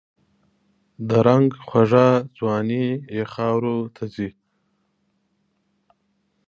د 1.07 1.09
رنګ 1.27 1.47
خوږه 1.65 2.07
ځواني 2.37 2.85
یې 3.15 3.23
خاوروته 3.33 4.03
ځي 4.13 4.29